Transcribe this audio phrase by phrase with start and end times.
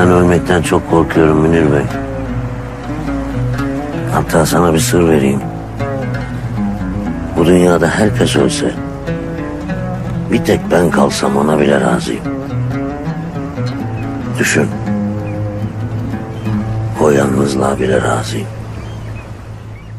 [0.00, 1.82] Ben ölmekten çok korkuyorum Münir Bey.
[4.12, 5.40] Hatta sana bir sır vereyim.
[7.36, 8.70] Bu dünyada herkes ölse,
[10.32, 12.24] bir tek ben kalsam ona bile razıyım.
[14.38, 14.68] Düşün.
[17.00, 18.48] O yalnızlığa bile razıyım.